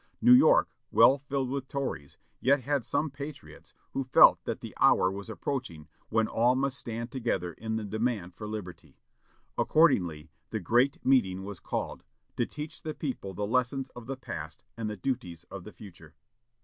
[0.19, 5.11] New York, well filled with Tories, yet had some Patriots, who felt that the hour
[5.11, 8.97] was approaching when all must stand together in the demand for liberty.
[9.59, 12.03] Accordingly, the "great meeting" was called,
[12.35, 16.15] to teach the people the lessons of the past and the duties of the future.